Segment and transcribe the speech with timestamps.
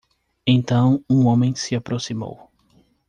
[0.47, 2.49] Então um homem se aproximou.